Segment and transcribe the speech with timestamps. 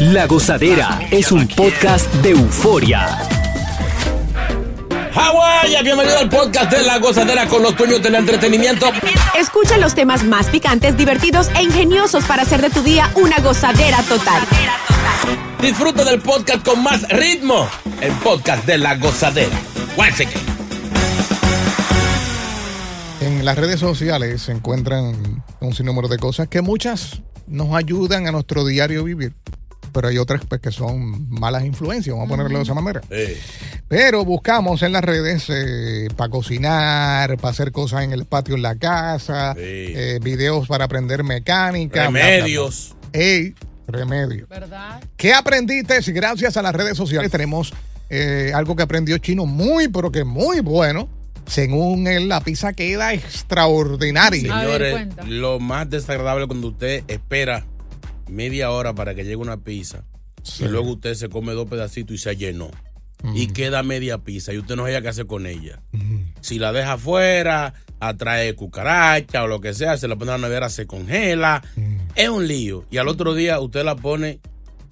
[0.00, 3.18] La Gozadera es un podcast de euforia.
[5.14, 8.90] Hawái, bienvenido al podcast de La Gozadera con los dueños del entretenimiento.
[9.38, 14.02] Escucha los temas más picantes, divertidos e ingeniosos para hacer de tu día una gozadera
[14.02, 14.42] total.
[15.62, 17.66] Disfruta del podcast con más ritmo.
[18.02, 19.56] El podcast de La Gozadera.
[23.22, 28.32] En las redes sociales se encuentran un sinnúmero de cosas que muchas nos ayudan a
[28.32, 29.34] nuestro diario vivir,
[29.96, 33.00] pero hay otras pues, que son malas influencias, vamos a ponerlo de esa manera.
[33.08, 33.40] Eh,
[33.88, 35.46] Pero buscamos en las redes
[36.14, 39.60] para cocinar, para hacer cosas en el patio en la casa, Sí.
[39.62, 42.08] eh, videos para aprender mecánica.
[42.08, 42.30] bla, bla, bla.
[42.36, 42.94] remedios.
[43.14, 43.54] Ey,
[43.88, 44.46] remedio.
[44.50, 45.02] ¿Verdad?
[45.16, 46.02] ¿Qué aprendiste?
[46.02, 47.72] Si gracias a las redes sociales tenemos
[48.10, 51.08] eh, algo que aprendió Chino muy, pero que muy bueno.
[51.46, 54.54] Según él, la pizza queda extraordinaria.
[54.56, 57.64] Ver, Señores, lo más desagradable cuando usted espera
[58.28, 60.04] media hora para que llegue una pizza
[60.42, 60.64] Sí.
[60.64, 62.70] y luego usted se come dos pedacitos y se llenó.
[63.34, 65.80] Y queda media pizza y usted no sabe qué hacer con ella.
[66.40, 70.46] Si la deja afuera, atrae cucaracha o lo que sea, se la pone en la
[70.48, 71.62] nevera, se congela.
[72.14, 72.84] Es un lío.
[72.90, 74.38] Y al otro día usted la pone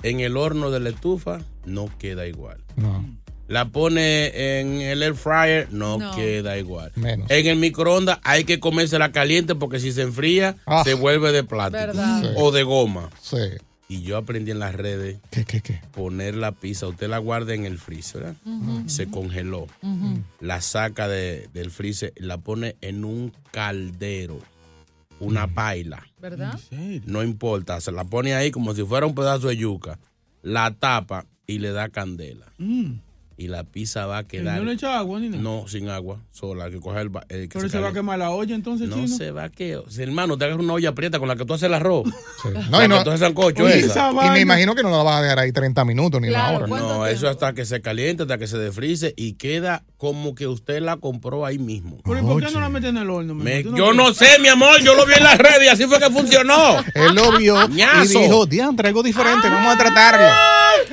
[0.02, 2.64] en el horno de la estufa, no queda igual.
[2.76, 3.04] No,
[3.46, 6.14] La pone en el air fryer, no, No.
[6.16, 6.92] queda igual.
[6.96, 7.30] menos.
[7.30, 10.82] En el microondas hay que comérsela caliente porque si se enfría, Ah.
[10.84, 11.92] se vuelve de plástico
[12.36, 13.10] o de goma.
[13.20, 13.36] Sí.
[13.86, 15.80] Y yo aprendí en las redes ¿Qué, qué, qué?
[15.92, 18.82] poner la pizza, usted la guarda en el freezer, ¿verdad?
[18.86, 19.66] Se congeló.
[20.40, 24.38] La saca de- del freezer, la pone en un caldero,
[25.20, 26.02] una paila.
[26.18, 26.58] ¿Verdad?
[27.04, 29.98] No importa, se la pone ahí como si fuera un pedazo de yuca,
[30.42, 32.46] la tapa y le da candela.
[33.36, 34.58] Y la pizza va a quedar.
[34.58, 35.42] ¿No le echa agua ni nada?
[35.42, 38.18] No, sin agua, sola, que coge el, el que Pero se se va a quemar
[38.18, 39.08] la olla entonces, No chino.
[39.16, 39.80] se va a que.
[39.88, 42.04] si, hermano, te agarras una olla prieta con la que tú haces el arroz.
[42.44, 42.50] Sí.
[42.70, 44.10] No, y, no, tú haces sancocho Oye, esa.
[44.10, 46.48] esa y me imagino que no la vas a dejar ahí 30 minutos ni Claro,
[46.48, 46.66] una hora.
[46.68, 47.06] ¿cuánto No, tiempo?
[47.06, 50.98] eso hasta que se caliente, hasta que se desfrice y queda como que usted la
[50.98, 51.98] compró ahí mismo.
[52.04, 53.34] Pero ¿y por qué no la meten en el horno?
[53.34, 53.70] mi Me- amor?
[53.72, 55.98] ¿Tú yo no sé, mi amor, yo lo vi en las redes y así fue
[55.98, 56.76] que funcionó.
[56.94, 60.26] Él lo vio y dijo, diantre, algo diferente, vamos a tratarlo.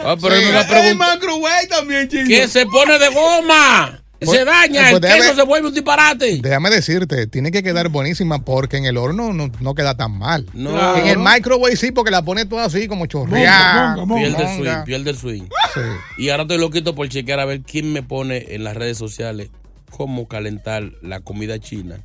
[0.06, 1.16] Ah, pero él me va a Hay preguntar.
[1.18, 2.26] microwave también, chino.
[2.38, 3.98] Que se pone de goma.
[4.24, 6.40] Pues- se daña, pues el déjame- queso se vuelve un disparate.
[6.44, 10.46] Déjame decirte, tiene que quedar buenísima porque en el horno no, no queda tan mal.
[10.54, 10.98] No, Claro.
[10.98, 13.96] En el microwave sí, porque la pone toda así como chorreada.
[13.96, 14.22] Monga, monga, monga.
[14.38, 14.74] pierde el monga.
[14.76, 15.42] swing, pierde el swing.
[15.74, 15.80] Sí.
[16.20, 19.50] Y ahora estoy loquito por chequear a ver quién me pone en las redes sociales
[19.90, 22.02] cómo calentar la comida china.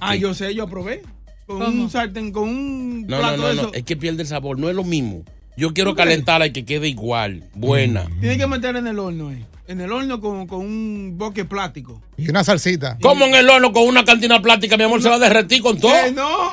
[0.00, 0.18] Ah, Sí.
[0.20, 1.02] yo sé, yo probé.
[1.46, 1.82] Con ¿Cómo?
[1.84, 3.70] un sartén, con un No, plato no, no, de no, eso.
[3.74, 5.22] es que pierde el sabor, no es lo mismo.
[5.56, 8.06] Yo quiero calentarla y que quede igual, buena.
[8.20, 9.44] Tienes que meter en el horno, eh.
[9.68, 12.00] En el horno con, con un boque plástico.
[12.16, 12.98] Y una salsita.
[13.00, 15.78] Como en el horno con una cantina plástica, mi amor, se va a derretir con
[15.78, 15.94] todo.
[15.94, 16.50] Eh, no.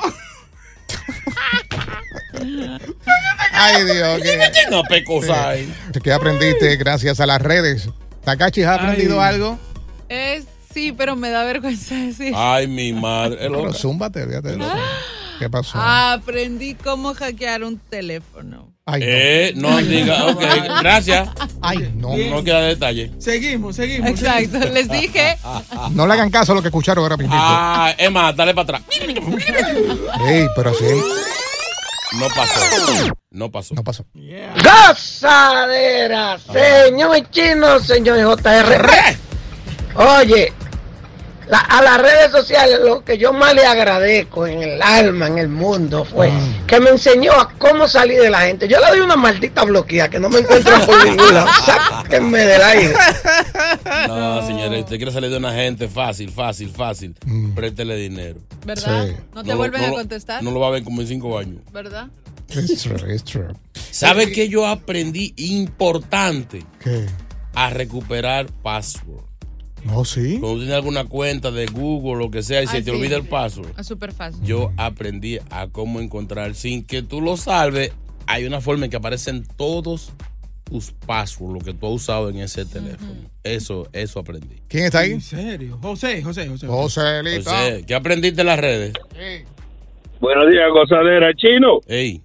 [3.52, 4.22] Ay, Dios.
[4.22, 4.38] Que,
[4.70, 5.72] No, pecosa ahí.
[6.02, 7.88] ¿Qué aprendiste gracias a las redes?
[8.24, 9.34] Takachi, ¿has aprendido Ay.
[9.34, 9.58] algo?
[10.08, 12.32] Es, sí, pero me da vergüenza decir.
[12.36, 13.34] Ay, mi madre.
[13.44, 14.50] es Pero zúmbate, fíjate.
[14.54, 14.72] eso.
[15.38, 15.78] ¿Qué pasó?
[15.78, 18.69] Aprendí cómo hackear un teléfono.
[18.92, 19.06] Ay, no.
[19.08, 20.42] Eh, no diga, ok,
[20.80, 21.28] gracias.
[21.62, 22.16] Ay, no.
[22.16, 23.10] No queda detalle.
[23.18, 24.10] Seguimos, seguimos.
[24.10, 25.36] Exacto, les dije.
[25.92, 27.34] No le hagan caso a lo que escucharon ahora mismo.
[27.36, 28.82] Ah, es más, dale para atrás.
[30.26, 30.84] Ey, pero así
[32.18, 32.60] No pasó.
[33.30, 33.74] No pasó.
[33.74, 34.04] no pasó.
[34.64, 38.90] Gozadera, señor chino, señor JR.
[39.94, 40.52] Oye,
[41.50, 45.38] la- a las redes sociales lo que yo más le agradezco en el alma, en
[45.38, 46.30] el mundo, fue
[46.66, 48.68] que me enseñó a cómo salir de la gente.
[48.68, 51.48] Yo le doy una maldita bloquea que no me encuentro por ningún lado.
[51.66, 52.94] Sáquenme del aire.
[54.08, 57.14] No, señores, usted quiere salir de una gente fácil, fácil, fácil.
[57.54, 58.40] Préstele dinero.
[58.64, 59.06] ¿Verdad?
[59.08, 59.14] Sí.
[59.34, 60.42] No te vuelven no a contestar.
[60.42, 61.60] No lo va a ver como en cinco años.
[61.72, 62.08] ¿Verdad?
[62.48, 63.48] It's true, it's true.
[63.90, 66.64] ¿Sabes qué yo aprendí importante?
[66.82, 67.06] ¿Qué?
[67.54, 69.24] A recuperar password.
[69.84, 70.38] No, sí.
[70.40, 72.90] Cuando tienes alguna cuenta de Google o lo que sea y se Ah, te sí.
[72.90, 73.70] olvida el password.
[73.78, 74.42] Es súper fácil.
[74.44, 77.92] Yo aprendí a cómo encontrar sin que tú lo salves.
[78.26, 80.12] Hay una forma en que aparecen todos
[80.64, 83.12] tus passwords, lo que tú has usado en ese teléfono.
[83.42, 84.56] Eso, eso aprendí.
[84.68, 85.12] ¿Quién está ahí?
[85.12, 85.78] ¿En serio?
[85.82, 86.66] José, José, José.
[86.68, 87.50] Joselito.
[87.50, 88.92] José, ¿qué aprendiste en las redes?
[90.20, 91.34] Buenos días, gozadera.
[91.34, 91.80] Chino.
[91.88, 92.22] Ey.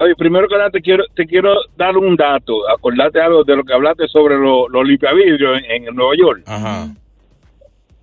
[0.00, 2.68] Oye, primero que nada te quiero, te quiero dar un dato.
[2.70, 6.42] Acordate algo de lo que hablaste sobre los lo limpiavidrios en, en Nueva York.
[6.46, 6.88] Ajá.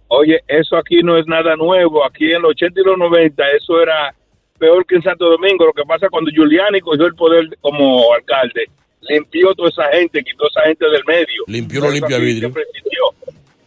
[0.10, 2.06] Oye, eso aquí no es nada nuevo.
[2.06, 4.14] Aquí en los 80 y los 90 eso era
[4.60, 5.66] peor que en Santo Domingo.
[5.66, 8.66] Lo que pasa cuando Giuliani cogió el poder como alcalde,
[9.02, 11.44] limpió toda esa gente, quitó esa gente del medio.
[11.48, 12.54] Limpió los limpiavidrios.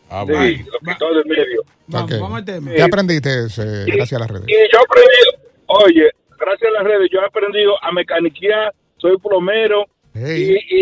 [0.08, 0.64] Ah, Sí, bueno.
[0.72, 1.62] lo quitó del medio.
[1.88, 2.20] Vamos, Ok.
[2.20, 2.70] vamos al tema.
[2.74, 4.44] ¿Qué aprendiste eh, gracias a las redes?
[4.48, 6.10] Y yo he aprendido, oye,
[6.40, 9.84] gracias a las redes, yo he aprendido a mecaniquear, soy plomero
[10.14, 10.58] Hey.
[10.70, 10.76] y,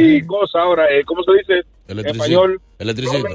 [0.00, 1.62] y, y cosa ahora, eh, ¿cómo se dice?
[1.88, 2.60] En español.
[2.78, 3.28] Electricista.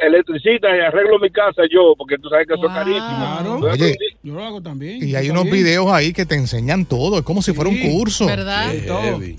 [0.00, 2.82] Electricista y arreglo mi casa yo, porque tú sabes que eso es Wow.
[2.82, 3.68] carísimo.
[3.70, 5.02] Oye, aprendí- Yo lo hago también.
[5.02, 5.56] Y hay unos bien.
[5.56, 7.18] videos ahí que te enseñan todo.
[7.20, 8.26] Es como si fuera un curso.
[8.26, 8.70] ¿Verdad?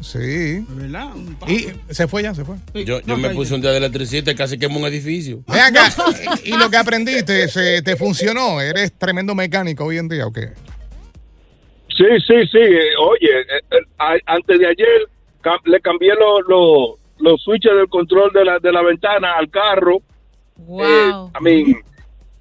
[0.02, 0.18] Sí.
[0.20, 1.10] ¿De verdad?
[1.48, 2.56] Y se fue ya, se fue.
[2.74, 5.44] Sí, Yo, yo no, me puse un día de electricista y casi quemó un edificio.
[5.48, 5.88] Ven acá.
[6.44, 8.60] y lo que aprendiste, se, ¿te funcionó?
[8.60, 10.50] ¿Eres tremendo mecánico hoy en día o qué?
[11.96, 12.58] Sí, sí, sí.
[12.58, 14.88] eh, Oye, eh, eh, a- antes de ayer
[15.44, 19.48] cam- le cambié los los los switches del control de la, de la ventana al
[19.52, 20.00] carro.
[20.58, 20.84] Wow.
[20.84, 21.66] Eh, a mí,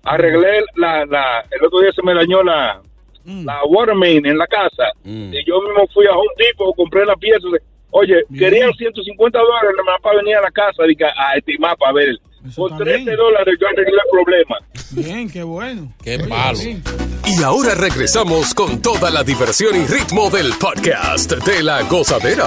[0.05, 2.81] arreglé la, la, el otro día se me dañó la,
[3.23, 3.45] Mm.
[3.45, 4.85] la water main en la casa.
[5.05, 5.35] Mm.
[5.35, 7.47] Y yo mismo fui a un tipo, compré la pieza.
[7.91, 8.51] Oye, Bien.
[8.51, 12.15] querían 150 dólares nada más para venir a la casa que- a estimar para ver.
[12.47, 13.17] Eso Por está 13 bien.
[13.17, 14.57] dólares yo arreglé el problema.
[14.93, 15.93] Bien, qué bueno.
[16.03, 16.57] Qué palo.
[16.57, 16.83] Sí.
[17.27, 22.47] Y ahora regresamos con toda la diversión y ritmo del podcast de la gozadera.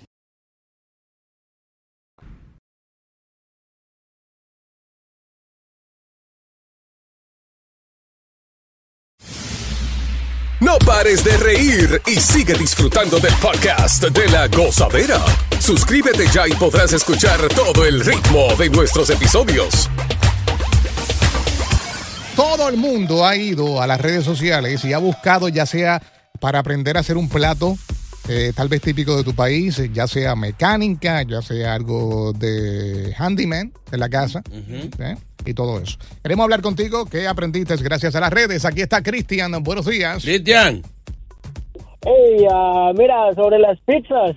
[10.61, 15.17] No pares de reír y sigue disfrutando del podcast de la gozadera.
[15.59, 19.89] Suscríbete ya y podrás escuchar todo el ritmo de nuestros episodios.
[22.35, 25.99] Todo el mundo ha ido a las redes sociales y ha buscado ya sea
[26.39, 27.75] para aprender a hacer un plato,
[28.29, 33.71] eh, tal vez típico de tu país, ya sea mecánica, ya sea algo de handyman
[33.91, 34.43] en la casa
[34.99, 35.15] ¿eh?
[35.45, 35.97] y todo eso.
[36.21, 38.63] Queremos hablar contigo, ¿qué aprendiste gracias a las redes?
[38.65, 40.23] Aquí está Cristian, buenos días.
[40.23, 40.81] Cristian.
[42.03, 44.35] Hey, ah, mira, sobre las pizzas.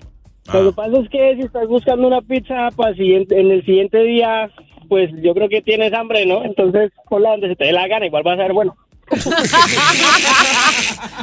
[0.48, 0.58] Ah.
[0.58, 4.02] Lo que pasa es que si estás buscando una pizza para siguiente, en el siguiente
[4.02, 4.50] día,
[4.88, 6.44] pues yo creo que tienes hambre, ¿no?
[6.44, 8.76] Entonces, ponla donde se te dé la gana, igual va a ser bueno.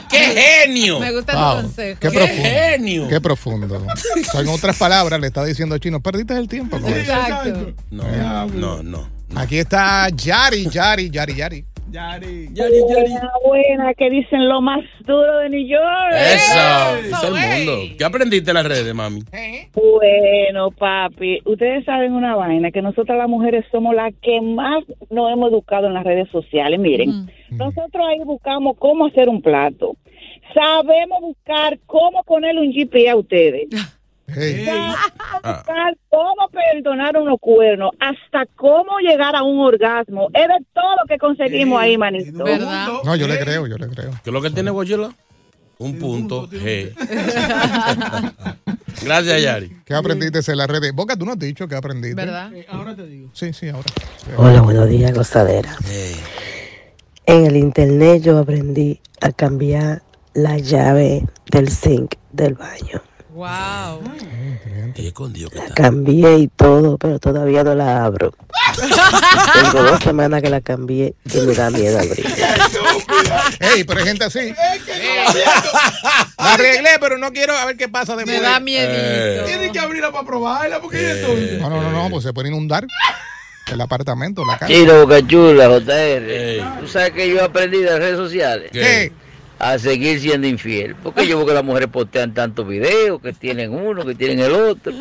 [0.09, 0.99] ¡Qué genio!
[0.99, 1.99] Me gusta Wow, el consejo.
[1.99, 2.43] qué ¡Qué profundo.
[2.43, 3.07] genio!
[3.07, 3.85] Qué profundo.
[3.87, 6.79] O sea, en otras palabras, le está diciendo Chino, perdiste el tiempo.
[6.79, 6.99] con eso.
[6.99, 7.73] Exacto.
[7.89, 9.09] No, no, no.
[9.35, 11.65] Aquí está Yari, Yari, Yari, Yari.
[11.91, 12.47] Yari.
[12.47, 16.13] Buena, buena, que dicen lo más duro de New York.
[16.13, 17.95] Eso, Eso, es el mundo.
[17.97, 19.21] ¿Qué aprendiste en las redes, mami?
[19.73, 25.31] Bueno, papi, ustedes saben una vaina, que nosotras las mujeres somos las que más nos
[25.31, 26.79] hemos educado en las redes sociales.
[26.79, 29.95] Miren, nosotros ahí buscamos cómo hacer un plato.
[30.53, 33.67] Sabemos buscar cómo ponerle un GPS a ustedes.
[34.35, 34.65] Hey.
[34.65, 34.95] Sabemos
[35.43, 35.63] Ah.
[36.09, 40.29] cómo perdonar unos cuernos, hasta cómo llegar a un orgasmo.
[40.33, 42.43] Es de todo lo que conseguimos ahí, manito.
[42.43, 42.87] ¿Verdad?
[43.03, 44.11] No, yo le creo, yo le creo.
[44.23, 45.09] ¿Qué es lo que tiene Godzilla?
[45.79, 46.93] Un punto punto, G.
[49.03, 49.71] Gracias, Yari.
[49.83, 50.93] ¿Qué aprendiste en las redes?
[50.93, 52.15] Boca, tú no has dicho que aprendiste.
[52.15, 52.53] ¿Verdad?
[52.53, 53.29] Eh, ahora te digo.
[53.33, 53.87] Sí, sí, ahora.
[54.37, 55.75] Hola, buenos días, gozadera.
[57.25, 63.01] En el internet yo aprendí a cambiar la llave del zinc del baño.
[63.41, 64.03] Wow.
[64.95, 65.73] Ella escondió que La está.
[65.73, 68.35] cambié y todo, pero todavía no la abro.
[69.55, 72.55] Tengo dos semanas que la cambié y me da miedo abrirla.
[73.59, 74.53] Ey, pero hay gente así.
[76.37, 78.37] La arreglé, pero no quiero a ver qué pasa después.
[78.39, 79.45] Me da miedito.
[79.45, 81.67] Tienen que abrirla para probarla porque ella es tonta.
[81.67, 82.85] No, no, no, no, pues se puede inundar
[83.71, 84.71] el apartamento, la casa.
[84.71, 86.79] Chino Boca Chula, JR.
[86.81, 88.69] Tú sabes que yo aprendí de las redes sociales.
[88.71, 89.11] ¿Qué?
[89.63, 90.95] A seguir siendo infiel.
[90.95, 94.53] Porque yo veo que las mujeres postean tantos videos, que tienen uno, que tienen el
[94.53, 94.91] otro.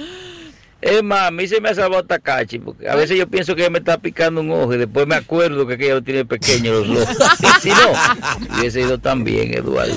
[0.83, 3.55] Es más, a mí se me ha salvado hasta cachi, porque a veces yo pienso
[3.55, 6.25] que ella me está picando un ojo y después me acuerdo que ella lo tiene
[6.25, 7.17] pequeño los ojos.
[7.40, 9.95] Y si no, hubiese ido también, Eduardo.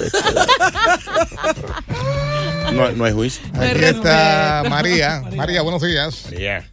[2.74, 3.46] No, no hay juicio.
[3.60, 5.24] Aquí está María.
[5.36, 6.28] María, buenos días.
[6.32, 6.73] María.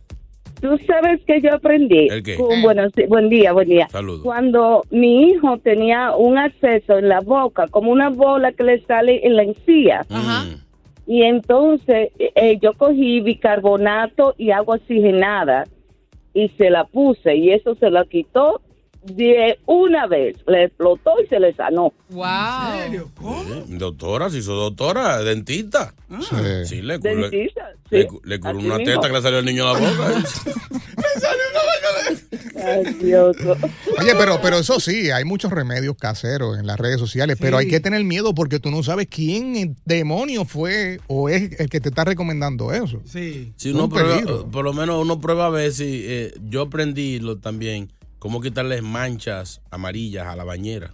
[0.61, 2.09] Tú sabes que yo aprendí.
[2.11, 2.37] ¿El qué?
[2.37, 2.63] Un
[2.95, 3.89] di- buen día, buen día.
[3.89, 4.23] Saludos.
[4.23, 9.27] Cuando mi hijo tenía un acceso en la boca, como una bola que le sale
[9.27, 10.07] en la encía.
[11.07, 15.65] Y entonces eh, yo cogí bicarbonato y agua oxigenada
[16.35, 18.61] y se la puse y eso se la quitó
[19.03, 20.37] de una vez.
[20.47, 21.93] Le explotó y se le sanó.
[22.11, 22.25] Wow.
[22.87, 25.95] Eh, Doctora, si sos doctora, dentista.
[26.65, 28.09] Sí, le, le, Dentista, le, sí.
[28.25, 28.93] le curó Así una mismo.
[28.95, 30.23] teta que le salió al niño a la boca.
[32.63, 33.37] Ay, Dios.
[33.99, 37.69] Oye, pero, pero eso sí, hay muchos remedios caseros en las redes sociales, pero hay
[37.69, 41.81] que tener miedo porque tú no sabes quién en demonio fue o es el que
[41.81, 43.01] te está recomendando eso.
[43.07, 43.53] Sí.
[43.57, 47.19] Si uno un prueba, por lo menos uno prueba a ver si eh, yo aprendí
[47.19, 50.93] lo, también cómo quitarles manchas amarillas a la bañera.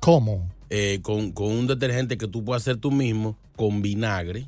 [0.00, 0.48] ¿Cómo?
[0.70, 4.46] Eh, con, con un detergente que tú puedes hacer tú mismo con vinagre,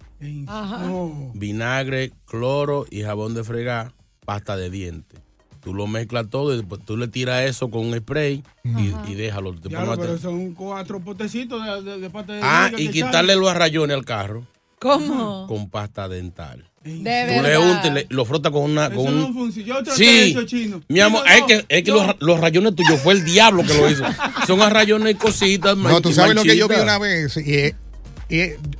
[1.34, 3.92] vinagre, cloro y jabón de fregar,
[4.24, 5.20] pasta de dientes.
[5.60, 9.14] Tú lo mezclas todo y después tú le tiras eso con un spray y, y
[9.14, 9.54] déjalo.
[9.54, 13.54] Te Claro, pero son cuatro potecitos de, de, de pasta de ah, y quitarle los
[13.54, 14.46] rayones al carro
[14.78, 15.46] ¿Cómo?
[15.46, 16.71] con pasta dental.
[16.84, 18.86] De Tú le untas y le- lo frotas con una.
[18.86, 19.68] Eso Con no un- funciona.
[19.68, 20.82] Yo traté Sí, eso, chino.
[20.88, 23.88] mi amor, es que, es que los, los rayones tuyos fue el diablo que lo
[23.88, 24.04] hizo.
[24.46, 25.76] Son a rayones y cositas.
[25.76, 27.74] No, tú sabes lo que yo vi una vez y, eh,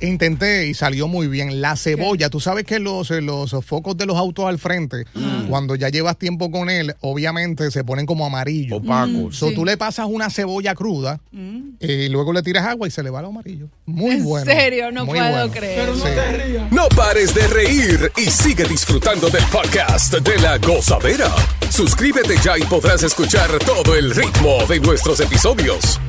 [0.01, 1.61] intenté y salió muy bien.
[1.61, 5.05] La cebolla, tú sabes que los, eh, los focos de los autos al frente,
[5.49, 8.79] cuando ya llevas tiempo con él, obviamente se ponen como amarillos.
[8.79, 9.35] Opacos.
[9.37, 9.55] So, Sí.
[9.55, 11.19] Tú le pasas una cebolla cruda
[11.79, 13.67] y luego le tiras agua y se le va lo amarillo.
[13.85, 14.51] Muy ¿En bueno.
[14.51, 14.91] serio?
[14.91, 15.51] No muy puedo bueno.
[15.51, 15.79] creer.
[15.79, 16.11] Pero no Sí.
[16.13, 16.71] te rías.
[16.71, 21.29] No pares de reír y sigue disfrutando del podcast de la gozadera.
[21.69, 25.99] Suscríbete ya y podrás escuchar todo el ritmo de nuestros episodios.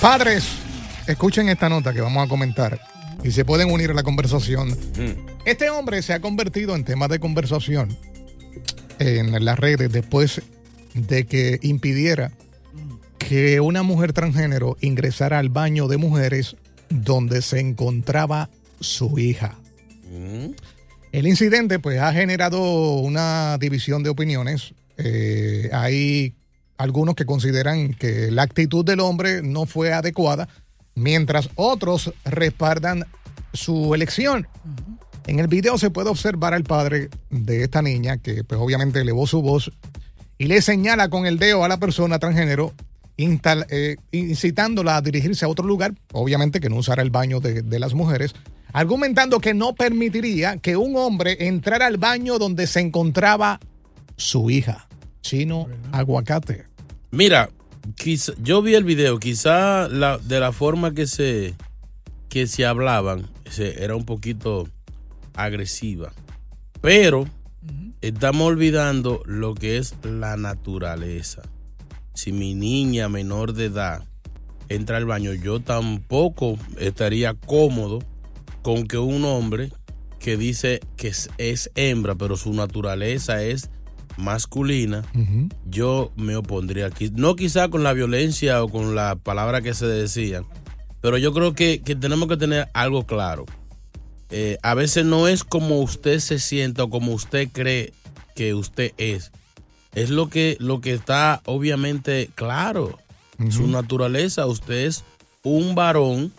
[0.00, 0.44] Padres,
[1.08, 2.80] escuchen esta nota que vamos a comentar
[3.24, 4.76] y se pueden unir a la conversación.
[5.44, 7.96] Este hombre se ha convertido en tema de conversación
[8.98, 10.42] en las redes después
[10.94, 12.32] de que impidiera
[13.18, 16.56] que una mujer transgénero ingresara al baño de mujeres
[16.88, 18.50] donde se encontraba
[18.80, 19.58] su hija.
[20.10, 20.52] Mm.
[21.12, 24.74] El incidente pues ha generado una división de opiniones.
[24.98, 26.34] Eh, hay
[26.76, 30.48] algunos que consideran que la actitud del hombre no fue adecuada,
[30.98, 33.04] mientras otros respaldan
[33.52, 34.46] su elección.
[35.26, 39.26] En el video se puede observar al padre de esta niña que pues obviamente elevó
[39.26, 39.70] su voz
[40.38, 42.72] y le señala con el dedo a la persona transgénero
[43.16, 47.62] instal- eh, incitándola a dirigirse a otro lugar, obviamente que no usara el baño de,
[47.62, 48.34] de las mujeres,
[48.72, 53.60] argumentando que no permitiría que un hombre entrara al baño donde se encontraba
[54.16, 54.88] su hija,
[55.20, 56.66] chino aguacate.
[57.10, 57.50] Mira,
[57.96, 61.54] quizá- yo vi el video, quizá la, de la forma que se,
[62.28, 64.68] que se hablaban se- era un poquito
[65.34, 66.12] agresiva,
[66.80, 67.26] pero
[68.00, 71.42] estamos olvidando lo que es la naturaleza.
[72.14, 74.04] Si mi niña menor de edad
[74.68, 78.00] entra al baño, yo tampoco estaría cómodo
[78.62, 79.70] con que un hombre
[80.18, 83.70] que dice que es, es hembra, pero su naturaleza es
[84.18, 85.04] masculina,
[85.64, 87.10] yo me opondría aquí.
[87.14, 90.44] No quizá con la violencia o con la palabra que se decían,
[91.00, 93.46] pero yo creo que, que tenemos que tener algo claro.
[94.30, 97.94] Eh, a veces no es como usted se sienta o como usted cree
[98.34, 99.30] que usted es.
[99.94, 102.98] Es lo que, lo que está obviamente claro.
[103.50, 105.04] Su naturaleza, usted es
[105.44, 106.32] un varón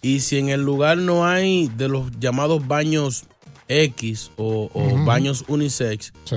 [0.00, 3.26] y si en el lugar no hay de los llamados baños
[3.68, 4.70] X o,
[5.04, 6.36] baños unisex, Sí.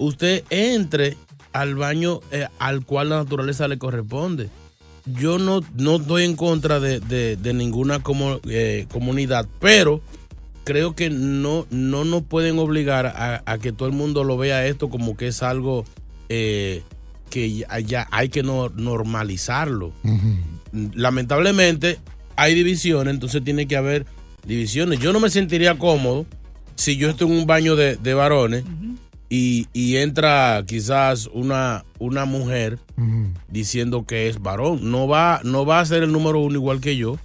[0.00, 1.16] Usted entre
[1.52, 4.48] al baño eh, al cual la naturaleza le corresponde.
[5.06, 10.00] Yo no, no estoy en contra de, de- de ninguna como, eh, comunidad, pero
[10.64, 14.66] creo que no, no nos pueden obligar a, a que todo el mundo lo vea
[14.66, 15.84] esto como que es algo
[16.28, 16.82] eh,
[17.30, 19.92] que ya, ya hay que no- normalizarlo.
[20.94, 21.98] lamentablemente
[22.36, 24.06] hay divisiones, entonces tiene que haber
[24.46, 24.98] divisiones.
[25.00, 26.26] Yo no me sentiría cómodo
[26.76, 28.64] si yo estoy en un baño de, de varones
[29.32, 32.78] y, y entra quizás una, una mujer
[33.48, 34.90] diciendo que es varón.
[34.90, 37.16] No va, no va a ser el número uno igual que yo.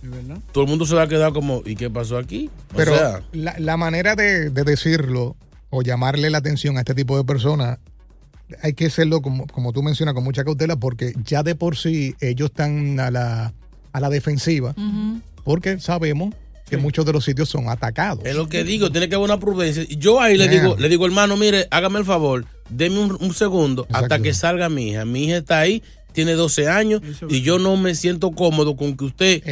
[0.54, 2.50] Todo el mundo se va a quedar como, ¿y qué pasó aquí?
[2.74, 5.36] O Pero sea, la, la manera de, de decirlo
[5.72, 7.80] o llamarle la atención a este tipo de personas,
[8.62, 12.16] hay que hacerlo, como, como tú mencionas, con mucha cautela, porque ya de por sí
[12.22, 13.54] ellos están a la,
[13.92, 14.76] a la defensiva,
[15.44, 16.34] porque sabemos
[16.70, 18.26] que muchos de los sitios son atacados.
[18.26, 19.84] Es lo que digo, tiene que haber una prudencia.
[19.88, 23.34] Y Yo ahí le digo, le digo, hermano, mire, hágame el favor, deme un, un
[23.34, 25.06] segundo hasta que salga mi hija.
[25.06, 29.06] Mi hija está ahí, tiene 12 años y yo no me siento cómodo con que
[29.06, 29.44] usted,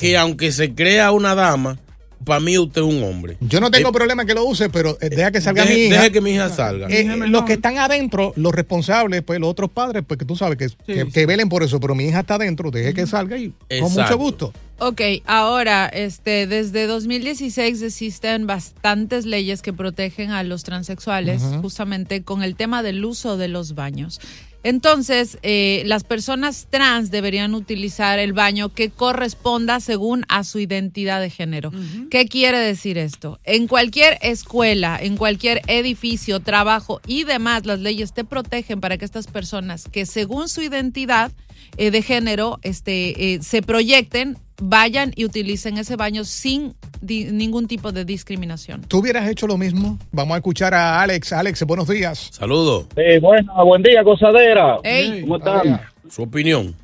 [0.00, 1.78] que aunque se crea una dama,
[2.24, 3.36] para mí usted es un hombre.
[3.40, 5.96] Yo no tengo problema que lo use, pero eh, deja que salga deje- mi hija.
[5.98, 6.88] deje que mi hija salga.
[6.88, 10.56] Eh, los que están adentro, los responsables, pues los otros padres, pues que tú sabes
[10.58, 13.52] que, que, que velen por eso, pero mi hija está adentro, deje que salga y
[13.80, 14.52] con mucho gusto.
[14.78, 22.42] Ok, ahora, este, desde 2016 existen bastantes leyes que protegen a los transexuales justamente con
[22.42, 24.20] el tema del uso de los baños.
[24.62, 31.20] Entonces, eh, las personas trans deberían utilizar el baño que corresponda según a su identidad
[31.20, 31.70] de género.
[32.10, 33.38] ¿Qué quiere decir esto?
[33.44, 39.04] En cualquier escuela, en cualquier edificio, trabajo y demás, las leyes te protegen para que
[39.04, 41.30] estas personas que según su identidad
[41.76, 47.66] eh, de género este, eh, se proyecten, vayan y utilicen ese baño sin di- ningún
[47.66, 48.82] tipo de discriminación.
[48.88, 49.98] ¿Tú hubieras hecho lo mismo?
[50.12, 51.32] Vamos a escuchar a Alex.
[51.32, 52.30] Alex, buenos días.
[52.32, 52.86] Saludos.
[52.94, 54.78] Sí, bueno, buen día, gozadera.
[54.82, 55.22] Ey.
[55.22, 55.80] ¿Cómo están?
[56.08, 56.74] Su opinión.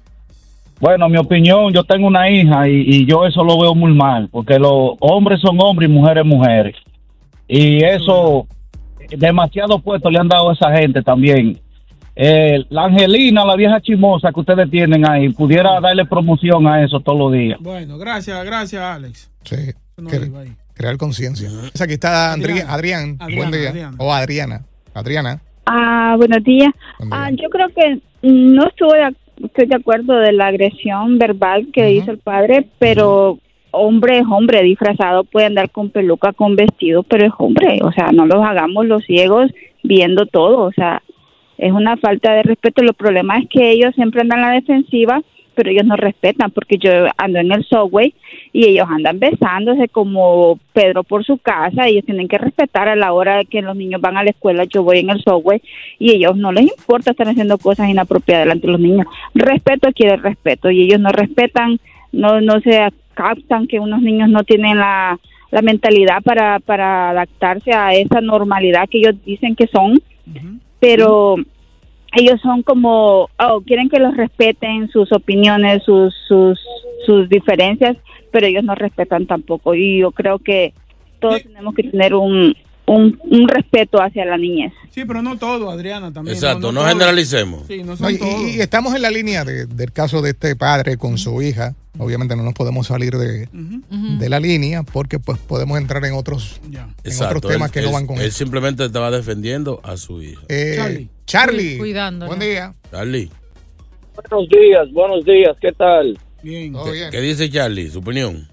[0.81, 4.29] Bueno, mi opinión, yo tengo una hija y, y yo eso lo veo muy mal,
[4.31, 6.75] porque los hombres son hombres y mujeres mujeres.
[7.47, 8.47] Y eso,
[9.17, 11.59] demasiado puesto le han dado a esa gente también.
[12.14, 17.00] Eh, la Angelina, la vieja chimosa que ustedes tienen ahí, pudiera darle promoción a eso
[17.00, 17.59] todos los días.
[17.61, 19.31] Bueno, gracias, gracias, Alex.
[19.45, 19.57] Sí.
[19.97, 20.52] no cre- iba ahí.
[20.75, 21.49] crear conciencia.
[21.81, 23.19] Aquí está Andri- Adrián.
[23.35, 23.71] Buen día.
[23.71, 23.97] Adriana.
[23.99, 24.61] O Adriana.
[24.95, 25.41] Adriana.
[25.65, 26.71] Ah, buenos días.
[27.10, 31.93] Ah, yo creo que no estuve de, estoy de acuerdo de la agresión verbal que
[31.93, 33.39] hizo el padre, pero
[33.71, 37.78] hombre es hombre, disfrazado puede andar con peluca, con vestido, pero es hombre.
[37.82, 39.50] O sea, no los hagamos los ciegos
[39.82, 40.58] viendo todo.
[40.65, 41.00] O sea,
[41.63, 42.83] es una falta de respeto.
[42.83, 45.23] El problema es que ellos siempre andan a la defensiva,
[45.55, 48.13] pero ellos no respetan, porque yo ando en el subway
[48.53, 51.87] y ellos andan besándose como Pedro por su casa.
[51.87, 54.65] Ellos tienen que respetar a la hora de que los niños van a la escuela.
[54.65, 55.63] Yo voy en el subway
[56.01, 59.07] y ellos no les importa estar haciendo cosas inapropiadas delante de los niños.
[59.35, 61.79] Respeto quiere respeto y ellos no respetan,
[62.11, 65.21] no, no se captan que unos niños no tienen la,
[65.53, 70.03] la mentalidad para, para adaptarse a esa normalidad que ellos dicen que son
[70.83, 71.37] pero
[72.15, 76.61] ellos son como, oh, quieren que los respeten sus opiniones, sus, sus,
[77.07, 77.97] sus diferencias,
[78.31, 79.75] pero ellos no respetan tampoco.
[79.75, 80.75] Y yo creo que
[81.21, 82.55] todos tenemos que tener un,
[82.86, 84.73] un, un respeto hacia la niñez.
[84.90, 86.36] Sí, pero no todo, Adriana, también.
[86.36, 87.66] Exacto, no, generalicemos.
[87.66, 88.40] Sí, no y, todos.
[88.42, 91.75] y estamos en la línea de- del caso de este padre con su hija.
[91.99, 96.60] Obviamente no nos podemos salir de, de la línea porque pues podemos entrar en otros,
[96.64, 97.38] en Exacto.
[97.38, 98.38] otros temas él, que no él- van con él eso.
[98.38, 100.40] simplemente estaba defendiendo a su hija.
[100.49, 101.08] Eh, Charlie.
[101.26, 101.78] Charlie.
[101.78, 102.26] Cuidándola.
[102.28, 102.75] Buen día.
[102.90, 103.30] Charlie,
[104.30, 106.18] Buenos días, buenos días, ¿qué tal?
[106.42, 106.75] Bien.
[106.75, 107.88] ¿qué, qué dice Charlie?
[107.90, 108.49] Su opinión.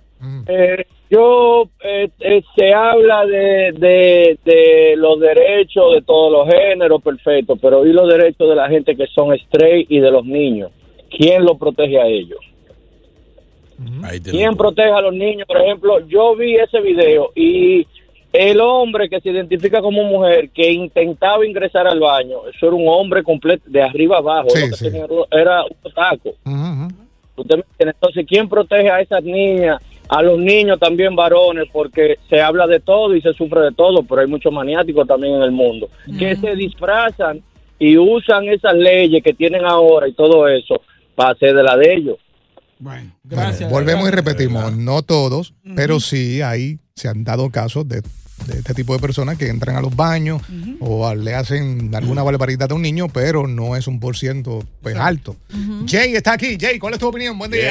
[0.47, 7.01] Eh, yo, eh, eh, se habla de, de, de los derechos de todos los géneros,
[7.01, 10.71] perfecto, pero ¿y los derechos de la gente que son straight y de los niños?
[11.09, 12.39] ¿Quién los protege a ellos?
[14.23, 15.47] ¿Quién protege a los niños?
[15.47, 17.87] Por ejemplo, yo vi ese video y
[18.33, 22.87] el hombre que se identifica como mujer que intentaba ingresar al baño, eso era un
[22.87, 24.85] hombre completo, de arriba abajo, Sí, lo que sí.
[24.91, 26.33] tenía era un taco.
[27.79, 29.81] Entonces, ¿quién protege a esas niñas?
[30.09, 34.03] A los niños también varones, porque se habla de todo y se sufre de todo,
[34.03, 37.41] pero hay muchos maniáticos también en el mundo que se disfrazan
[37.77, 40.81] y usan esas leyes que tienen ahora y todo eso
[41.15, 42.17] para hacer de la de ellos.
[43.23, 43.69] Gracias.
[43.71, 48.73] Volvemos y repetimos, no todos, pero sí hay, se han dado casos de, de este
[48.73, 50.41] tipo de personas que entran a los baños
[50.79, 54.63] o a- le hacen alguna barbaridad a un niño, pero no es un por ciento
[54.81, 55.35] pues, alto.
[55.87, 56.57] Jay está aquí.
[56.59, 57.37] Jay, ¿cuál es tu opinión?
[57.37, 57.61] Buen día.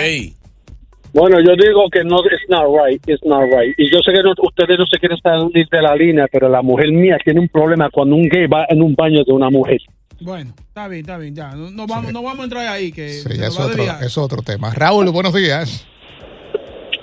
[1.19, 3.75] Bueno, yo digo que no es not right, it's not right.
[3.77, 6.63] Y yo sé que no- ustedes no se quieren salir de la línea, pero la
[6.63, 9.79] mujer mía tiene un problema cuando un gay va en un baño de una mujer.
[10.21, 11.51] Bueno, está bien, está bien, ya.
[11.53, 14.43] No, no vamos, no vamos a entrar ahí, que Sí, se es, otro, es otro
[14.43, 14.73] tema.
[14.75, 15.87] Raúl, buenos días.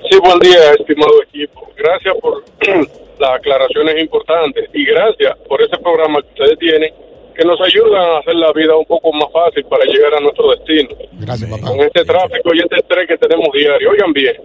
[0.10, 1.72] Sí, buen día, estimado equipo.
[1.78, 2.44] Gracias por
[3.20, 6.90] las aclaraciones importantes y gracias por ese programa que ustedes tienen
[7.36, 10.52] que nos ayudan a hacer la vida un poco más fácil para llegar a nuestro
[10.52, 10.90] destino.
[11.20, 11.68] Gracias, papá.
[11.68, 13.92] Con este tráfico y este estrés que tenemos diario.
[13.92, 14.36] Oigan bien,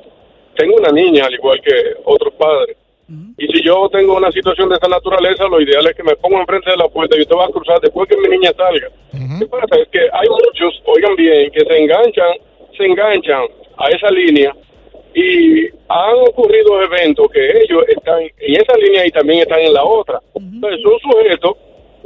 [0.57, 1.73] tengo una niña al igual que
[2.05, 2.77] otros padres.
[3.39, 6.41] Y si yo tengo una situación de esa naturaleza, lo ideal es que me ponga
[6.41, 8.89] enfrente de la puerta y usted va a cruzar después que mi niña salga.
[9.39, 9.81] ¿Qué pasa?
[9.83, 12.35] Es que hay muchos, oigan bien, que se enganchan,
[12.77, 13.47] se enganchan
[13.79, 14.55] a esa línea
[15.13, 19.83] y han ocurrido eventos que ellos están en esa línea y también están en la
[19.83, 20.21] otra.
[20.37, 21.57] Entonces son sujetos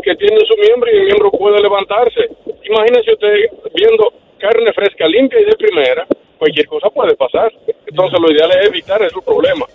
[0.03, 2.29] que tienen su miembro y el miembro puede levantarse.
[2.65, 3.35] Imagínese usted
[3.75, 6.07] viendo carne fresca, limpia y de primera,
[6.39, 7.53] cualquier cosa puede pasar.
[7.87, 9.69] Entonces lo ideal es evitar esos problemas.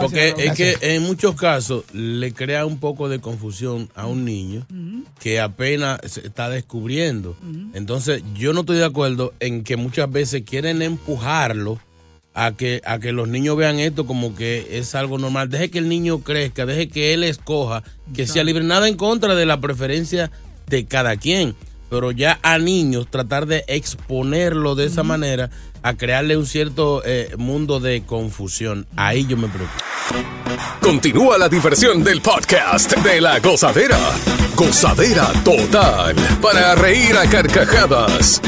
[0.00, 4.66] Porque es que en muchos casos le crea un poco de confusión a un niño
[5.20, 7.36] que apenas se está descubriendo.
[7.74, 11.78] Entonces yo no estoy de acuerdo en que muchas veces quieren empujarlo
[12.38, 15.50] a que, a que los niños vean esto como que es algo normal.
[15.50, 17.82] Deje que el niño crezca, deje que él escoja,
[18.14, 18.62] que sea libre.
[18.62, 20.30] Nada en contra de la preferencia
[20.68, 21.56] de cada quien.
[21.90, 25.50] Pero ya a niños tratar de exponerlo de esa manera
[25.82, 28.86] a crearle un cierto eh, mundo de confusión.
[28.94, 29.84] Ahí yo me preocupo.
[30.80, 33.98] Continúa la diversión del podcast de la gozadera.
[34.54, 36.14] Gozadera total.
[36.40, 38.40] Para reír a carcajadas.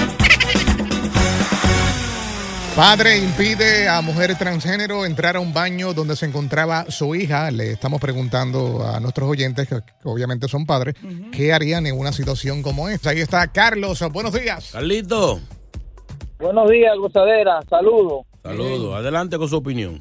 [2.81, 7.51] Padre impide a mujer transgénero entrar a un baño donde se encontraba su hija.
[7.51, 10.95] Le estamos preguntando a nuestros oyentes, que, obviamente son padres,
[11.31, 13.11] qué harían en una situación como esta.
[13.11, 14.03] Ahí está Carlos.
[14.11, 14.71] Buenos días.
[14.73, 15.41] Carlito.
[16.39, 17.61] Buenos días, gozadera.
[17.69, 18.25] Saludos.
[18.43, 18.97] Saludos.
[18.97, 19.99] Adelante con su opinión.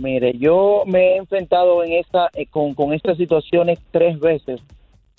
[0.00, 4.58] Mire, yo me he enfrentado en esta, eh, con, con estas situaciones tres veces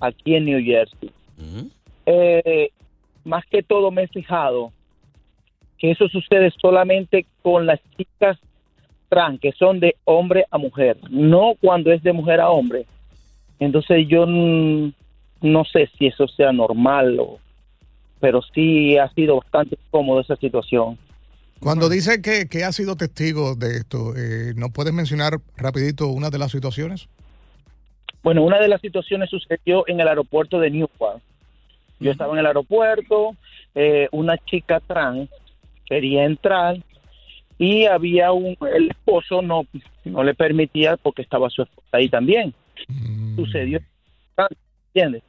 [0.01, 1.12] aquí en New Jersey.
[2.08, 2.71] Eh,
[3.23, 4.71] más que todo me he fijado
[5.86, 8.39] que eso sucede solamente con las chicas
[9.08, 12.86] trans, que son de hombre a mujer, no cuando es de mujer a hombre.
[13.60, 17.39] Entonces yo no sé si eso sea normal, o,
[18.19, 20.98] pero sí ha sido bastante cómodo esa situación.
[21.60, 26.32] Cuando dice que, que ha sido testigo de esto, eh, ¿no puedes mencionar rapidito una
[26.32, 27.08] de las situaciones?
[28.24, 31.21] Bueno, una de las situaciones sucedió en el aeropuerto de Newark.
[32.00, 33.36] Yo estaba en el aeropuerto,
[33.76, 35.30] eh, una chica trans
[35.86, 36.84] quería entrar
[37.58, 39.65] y había un el esposo no
[40.04, 42.54] no le permitía porque estaba su esposa ahí también.
[43.36, 43.80] Sucedió,
[44.93, 45.24] ¿entiendes?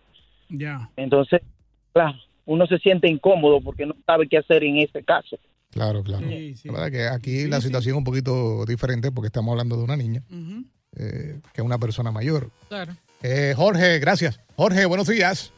[0.49, 0.91] Ya.
[0.97, 1.41] Entonces,
[1.93, 5.39] claro, uno se siente incómodo porque no sabe qué hacer en ese caso.
[5.71, 6.27] Claro, claro.
[6.27, 9.97] La verdad que aquí la situación es un poquito diferente porque estamos hablando de una
[9.97, 10.23] niña
[10.97, 12.51] eh, que es una persona mayor.
[12.69, 12.97] Claro.
[13.23, 14.41] Eh, Jorge, gracias.
[14.57, 15.53] Jorge, buenos días.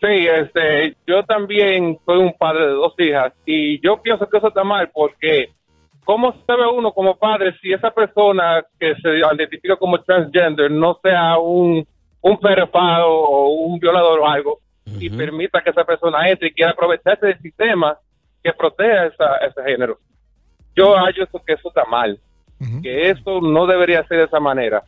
[0.00, 4.48] Sí, este, yo también soy un padre de dos hijas y yo pienso que eso
[4.48, 5.50] está mal porque
[6.04, 10.98] ¿cómo se ve uno como padre si esa persona que se identifica como transgender no
[11.02, 11.86] sea un,
[12.20, 14.58] un o un violador o algo
[15.00, 17.98] y permita que esa persona entre y quiera aprovecharse del sistema
[18.42, 19.98] que protege esa, ese género?
[20.76, 22.18] Yo hallo eso, que eso está mal,
[22.82, 24.84] que eso no debería ser de esa manera,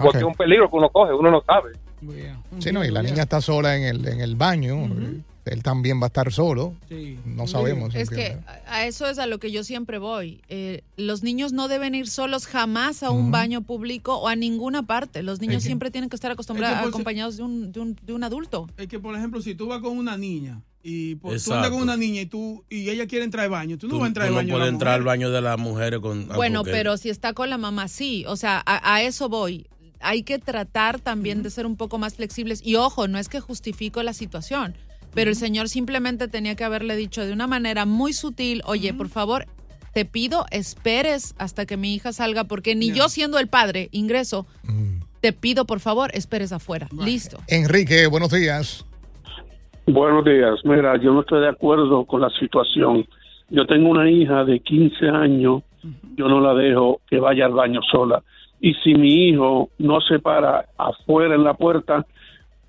[0.00, 1.72] porque es un peligro que uno coge, uno no sabe.
[2.58, 4.88] Sí, no, y la niña está sola en el, en el baño.
[5.44, 6.74] Él también va a estar solo.
[7.26, 7.94] No sabemos.
[7.94, 10.40] Es que a eso es a lo que yo siempre voy.
[10.48, 14.84] Eh, los niños no deben ir solos jamás a un baño público o a ninguna
[14.84, 15.22] parte.
[15.22, 17.42] Los niños Es que- siempre tienen que estar acostumbrados, es que por si- acompañados de
[17.42, 18.68] un, de, un, de un adulto.
[18.78, 21.96] Es que, por ejemplo, si tú vas con una niña y tú andas con una
[21.98, 24.26] niña y tú y ella quiere entrar al baño, tú no Tú, vas a entrar
[24.28, 24.46] al no baño.
[24.48, 26.26] de puedes entrar al baño de las mujeres con...
[26.30, 28.24] ah, Bueno, porque- pero si está con la mamá, sí.
[28.28, 29.66] O sea, a, a eso voy.
[30.04, 32.64] Hay que tratar también de ser un poco más flexibles.
[32.64, 34.74] Y ojo, no es que justifico la situación,
[35.14, 39.08] pero el señor simplemente tenía que haberle dicho de una manera muy sutil, oye, por
[39.08, 39.46] favor,
[39.92, 44.46] te pido esperes hasta que mi hija salga, porque ni yo siendo el padre ingreso,
[45.20, 46.88] te pido por favor esperes afuera.
[47.04, 47.38] Listo.
[47.48, 48.84] Enrique, buenos días.
[49.86, 50.60] Buenos días.
[50.64, 53.06] Mira, yo no estoy de acuerdo con la situación.
[53.50, 55.62] Yo tengo una hija de 15 años,
[56.16, 58.22] yo no la dejo que vaya al baño sola.
[58.64, 62.06] Y si mi hijo no se para afuera en la puerta,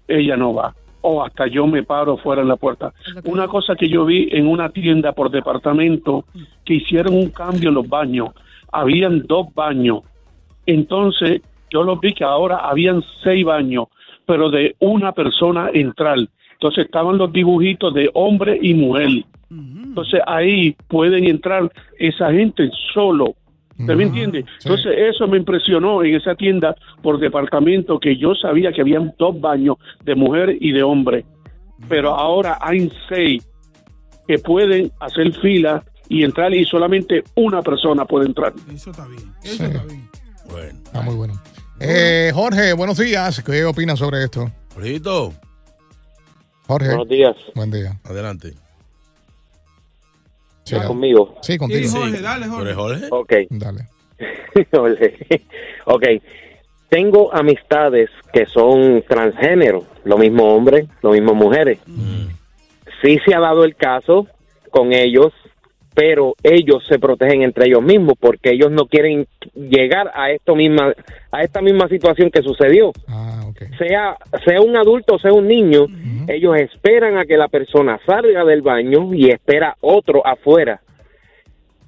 [0.09, 0.75] ella no va.
[0.99, 2.91] O hasta yo me paro fuera en la puerta.
[3.23, 6.25] Una cosa que yo vi en una tienda por departamento,
[6.65, 8.31] que hicieron un cambio en los baños.
[8.73, 9.99] Habían dos baños.
[10.65, 13.87] Entonces, yo lo vi que ahora habían seis baños,
[14.25, 16.17] pero de una persona entrar.
[16.55, 19.23] Entonces estaban los dibujitos de hombre y mujer.
[19.49, 23.35] Entonces ahí pueden entrar esa gente solo.
[23.77, 24.45] ¿Usted me entiende?
[24.63, 29.39] Entonces eso me impresionó en esa tienda por departamento que yo sabía que habían dos
[29.39, 31.25] baños de mujer y de hombre.
[31.89, 33.45] Pero ahora hay seis
[34.27, 38.53] que pueden hacer fila y entrar y solamente una persona puede entrar.
[38.73, 39.33] Eso está bien.
[39.41, 39.63] Sí.
[39.63, 41.33] Está muy bueno.
[41.79, 43.43] Eh, Jorge, buenos días.
[43.43, 44.49] ¿Qué opinas sobre esto?
[46.67, 46.87] Jorge.
[46.87, 47.35] Buenos días.
[47.53, 47.99] Buen día.
[48.05, 48.53] Adelante.
[50.65, 51.35] ¿Estás conmigo?
[51.41, 51.87] Sí, contigo.
[51.87, 52.57] Sí, Jorge, dale, Jorge.
[52.57, 53.07] ¿Tú eres Jorge?
[53.11, 53.33] Ok.
[53.51, 53.81] Dale.
[54.71, 55.15] Jorge.
[55.85, 56.03] ok.
[56.89, 61.79] Tengo amistades que son transgénero, lo mismo hombres, lo mismo mujeres.
[63.01, 64.27] Sí se ha dado el caso
[64.71, 65.33] con ellos,
[65.93, 70.93] pero ellos se protegen entre ellos mismos porque ellos no quieren llegar a esto misma
[71.31, 72.91] a esta misma situación que sucedió.
[73.77, 75.85] Sea sea un adulto, sea un niño,
[76.27, 80.81] ellos esperan a que la persona salga del baño y espera otro afuera.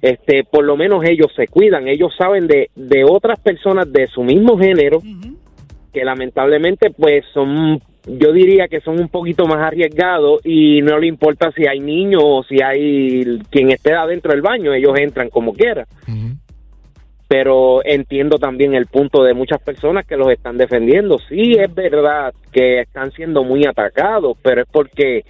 [0.00, 4.22] Este, por lo menos ellos se cuidan, ellos saben de, de otras personas de su
[4.22, 5.02] mismo género
[5.92, 11.06] que lamentablemente pues son yo diría que son un poquito más arriesgados y no le
[11.06, 15.52] importa si hay niños o si hay quien esté adentro del baño, ellos entran como
[15.52, 15.86] quiera.
[17.28, 21.18] Pero entiendo también el punto de muchas personas que los están defendiendo.
[21.28, 25.24] Sí, es verdad que están siendo muy atacados, pero es porque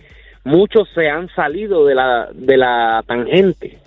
[0.44, 3.78] muchos se han salido de la, de la tangente.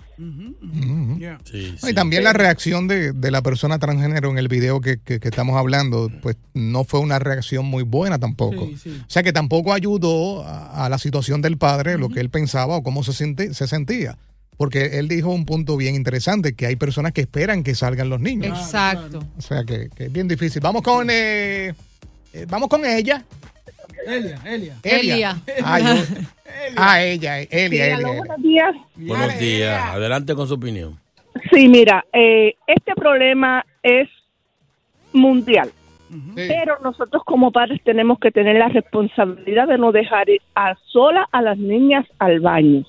[1.90, 5.28] Y también la reacción de, de la persona transgénero en el video que, que- que
[5.28, 8.64] estamos hablando, pues no fue una reacción muy buena tampoco.
[8.90, 12.76] O sea que tampoco ayudó a, a la situación del padre, lo que él pensaba
[12.76, 13.12] o cómo se,
[13.54, 14.16] se sentía.
[14.56, 18.20] Porque él dijo un punto bien interesante, que hay personas que esperan que salgan los
[18.20, 18.58] niños.
[18.58, 19.20] Exacto.
[19.36, 20.60] O sea que, que es bien difícil.
[20.62, 21.72] Vamos con, eh,
[22.32, 23.24] eh, vamos con ella.
[24.06, 24.76] Elia, Elia.
[24.82, 25.42] Elia.
[25.64, 26.02] Ah, yo-
[26.76, 27.94] ah, ella, Elia, Elia.
[27.96, 28.16] Elia.
[28.18, 28.74] Buenos días.
[28.96, 29.82] Buenos días.
[29.90, 30.98] Adelante con su opinión.
[31.52, 34.08] Sí, mira, eh, este problema es
[35.12, 35.70] mundial.
[36.34, 41.26] Pero nosotros como padres tenemos que tener la responsabilidad de no dejar ir a sola
[41.32, 42.84] a las niñas al baño.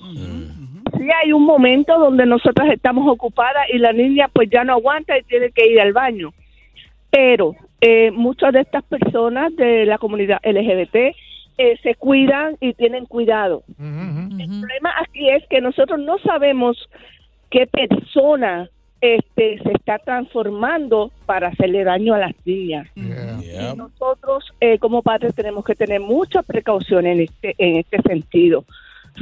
[1.04, 5.18] Sí hay un momento donde nosotras estamos ocupadas y la niña pues ya no aguanta
[5.18, 6.32] y tiene que ir al baño.
[7.10, 10.94] Pero eh, muchas de estas personas de la comunidad LGBT
[11.58, 13.64] eh, se cuidan y tienen cuidado.
[13.78, 16.88] El problema aquí es que nosotros no sabemos
[17.50, 18.70] qué persona
[19.02, 22.88] este, se está transformando para hacerle daño a las niñas.
[22.96, 28.64] Y nosotros eh, como padres tenemos que tener mucha precaución en este, en este sentido.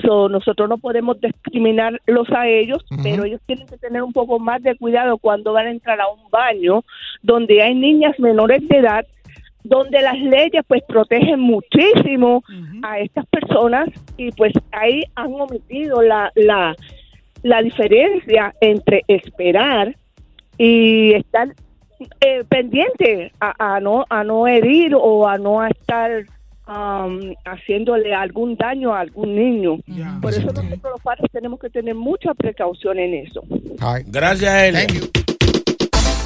[0.00, 4.62] So, nosotros no podemos discriminarlos a ellos, pero ellos tienen que tener un poco más
[4.62, 6.82] de cuidado cuando van a entrar a un baño
[7.22, 9.04] donde hay niñas menores de edad,
[9.64, 12.42] donde las leyes pues protegen muchísimo
[12.82, 16.74] a estas personas y pues ahí han omitido la, la,
[17.42, 19.94] la diferencia entre esperar
[20.56, 21.54] y estar
[22.20, 26.24] eh, pendiente a, a no a no herir o a no estar
[26.66, 29.78] um, haciéndole algún daño a algún niño.
[30.20, 33.42] Por eso nosotros los padres tenemos que tener mucha precaución en eso.
[34.06, 34.86] Gracias, Elia.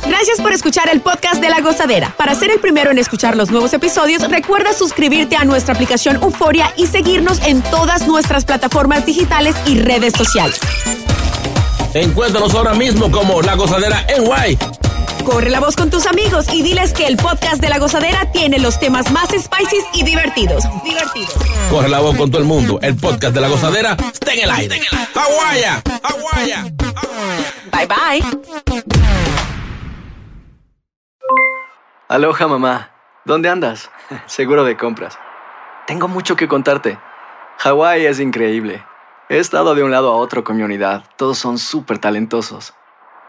[0.09, 2.15] Gracias por escuchar el podcast de La Gozadera.
[2.17, 6.73] Para ser el primero en escuchar los nuevos episodios, recuerda suscribirte a nuestra aplicación Euforia
[6.77, 10.61] y seguirnos en todas nuestras plataformas digitales y redes sociales.
[11.93, 14.59] Encuéntranos ahora mismo como La Gozadera en Guay.
[15.27, 18.61] Corre la voz con tus amigos y diles que el podcast de La Gozadera tiene
[18.61, 20.63] los temas más spicy y divertidos.
[20.85, 21.35] Divertidos.
[21.69, 22.79] Corre la voz con todo el mundo.
[22.81, 24.81] El podcast de La Gozadera está en el aire.
[25.17, 25.83] ¡Aguaya!
[26.05, 26.63] ¡Aguaya!
[27.73, 28.85] Bye bye.
[32.09, 32.93] Aloha mamá,
[33.25, 33.91] ¿dónde andas?
[34.27, 35.19] Seguro de compras.
[35.89, 37.01] Tengo mucho que contarte.
[37.59, 38.85] Hawái es increíble.
[39.29, 41.03] He estado de un lado a otro con mi unidad.
[41.17, 42.75] Todos son súper talentosos.